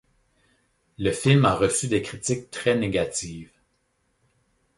[0.97, 3.51] Le film a reçu des critiques très négatives.